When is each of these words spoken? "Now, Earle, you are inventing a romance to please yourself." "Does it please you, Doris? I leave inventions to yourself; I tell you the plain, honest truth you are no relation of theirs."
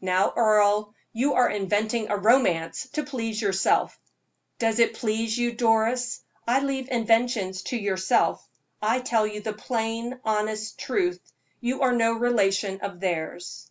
"Now, 0.00 0.32
Earle, 0.34 0.94
you 1.12 1.34
are 1.34 1.50
inventing 1.50 2.08
a 2.08 2.16
romance 2.16 2.88
to 2.94 3.02
please 3.04 3.42
yourself." 3.42 4.00
"Does 4.58 4.78
it 4.78 4.94
please 4.94 5.36
you, 5.36 5.52
Doris? 5.52 6.22
I 6.48 6.60
leave 6.60 6.88
inventions 6.90 7.60
to 7.64 7.76
yourself; 7.76 8.42
I 8.80 9.00
tell 9.00 9.26
you 9.26 9.42
the 9.42 9.52
plain, 9.52 10.18
honest 10.24 10.78
truth 10.78 11.20
you 11.60 11.82
are 11.82 11.92
no 11.92 12.14
relation 12.14 12.80
of 12.80 13.00
theirs." 13.00 13.70